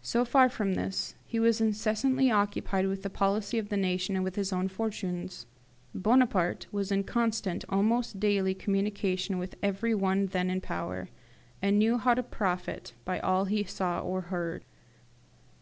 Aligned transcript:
So 0.00 0.24
far 0.24 0.48
from 0.48 0.72
this, 0.72 1.16
he 1.26 1.38
was 1.38 1.60
incessantly 1.60 2.30
occupied 2.30 2.86
with 2.86 3.02
the 3.02 3.10
policy 3.10 3.58
of 3.58 3.68
the 3.68 3.76
nation, 3.76 4.14
and 4.16 4.24
with 4.24 4.36
his 4.36 4.54
own 4.54 4.68
fortunes. 4.68 5.44
Bonaparte 5.94 6.66
was 6.72 6.90
in 6.90 7.04
constant, 7.04 7.66
almost 7.68 8.18
daily, 8.18 8.54
communication 8.54 9.36
with 9.36 9.56
every 9.62 9.94
one 9.94 10.28
then 10.28 10.48
in 10.48 10.62
power, 10.62 11.10
and 11.60 11.78
knew 11.78 11.98
how 11.98 12.14
to 12.14 12.22
profit 12.22 12.94
by 13.04 13.18
all 13.20 13.44
he 13.44 13.62
saw 13.62 14.00
or 14.00 14.22
heard. 14.32 14.64